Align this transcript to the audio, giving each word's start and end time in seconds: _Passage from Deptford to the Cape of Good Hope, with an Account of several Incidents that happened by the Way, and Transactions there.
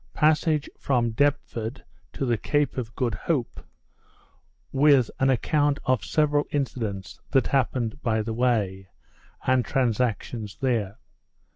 _Passage 0.15 0.67
from 0.79 1.11
Deptford 1.11 1.83
to 2.13 2.25
the 2.25 2.35
Cape 2.35 2.75
of 2.75 2.95
Good 2.95 3.13
Hope, 3.13 3.59
with 4.71 5.11
an 5.19 5.29
Account 5.29 5.77
of 5.85 6.03
several 6.03 6.45
Incidents 6.51 7.19
that 7.29 7.45
happened 7.45 8.01
by 8.01 8.23
the 8.23 8.33
Way, 8.33 8.89
and 9.45 9.63
Transactions 9.63 10.57
there. 10.59 10.97